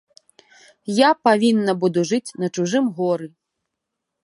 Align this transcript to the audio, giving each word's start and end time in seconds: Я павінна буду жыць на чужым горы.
Я 0.99 1.09
павінна 1.29 1.75
буду 1.85 1.99
жыць 2.13 2.35
на 2.43 2.51
чужым 2.59 2.85
горы. 3.03 3.27